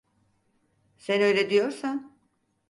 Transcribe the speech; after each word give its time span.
Sen 0.97 1.21
öyle 1.21 1.49
diyorsan… 1.49 2.11